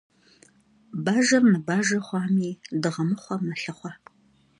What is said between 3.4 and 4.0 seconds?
melhıxhue.